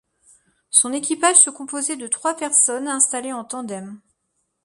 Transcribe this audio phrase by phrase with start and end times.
[0.71, 3.99] Son équipage se composait de trois personnes installées en tandem.